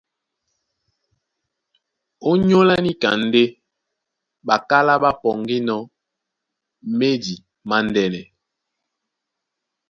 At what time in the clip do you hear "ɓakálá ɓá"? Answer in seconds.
4.47-5.11